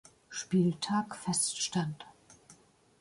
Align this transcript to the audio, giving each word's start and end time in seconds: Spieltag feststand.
Spieltag 0.29 1.15
feststand. 1.15 2.05